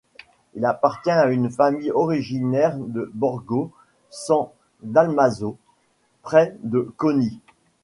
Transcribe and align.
Il 0.55 0.65
appartient 0.65 1.11
à 1.11 1.27
une 1.27 1.51
famille 1.51 1.91
originaire 1.91 2.75
de 2.75 3.11
Borgo 3.13 3.69
San 4.09 4.47
Dalmazzo, 4.81 5.57
près 6.23 6.57
de 6.63 6.91
Coni. 6.97 7.39